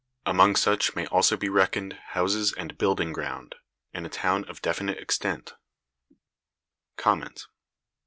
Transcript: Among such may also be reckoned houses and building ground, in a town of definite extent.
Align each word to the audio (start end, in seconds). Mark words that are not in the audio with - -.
Among 0.25 0.55
such 0.55 0.95
may 0.95 1.05
also 1.05 1.37
be 1.37 1.47
reckoned 1.47 1.93
houses 2.17 2.53
and 2.53 2.75
building 2.75 3.13
ground, 3.13 3.53
in 3.93 4.03
a 4.03 4.09
town 4.09 4.45
of 4.45 4.59
definite 4.59 4.97
extent. 4.97 5.53